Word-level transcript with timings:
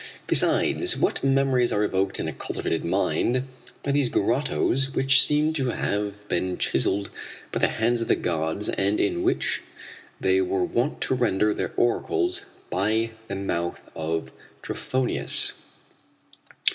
Besides, 0.25 0.97
what 0.97 1.23
memories 1.23 1.71
are 1.71 1.83
evoked 1.83 2.19
in 2.19 2.27
a 2.27 2.33
cultivated 2.33 2.83
mind 2.83 3.43
by 3.83 3.91
these 3.91 4.09
grottoes 4.09 4.95
which 4.95 5.21
seem 5.21 5.53
to 5.53 5.67
have 5.69 6.27
been 6.27 6.57
chiselled 6.57 7.11
by 7.51 7.59
the 7.59 7.67
hands 7.67 8.01
of 8.01 8.07
the 8.07 8.15
gods 8.15 8.67
and 8.67 8.99
in 8.99 9.21
which 9.21 9.61
they 10.19 10.41
were 10.41 10.63
wont 10.63 11.01
to 11.01 11.13
render 11.13 11.53
their 11.53 11.71
oracles 11.77 12.41
by 12.71 13.11
the 13.27 13.35
mouth 13.35 13.79
of 13.95 14.31
Trophonius." 14.63 15.53